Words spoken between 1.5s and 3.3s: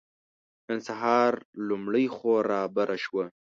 لومړۍ خور رابره شوه.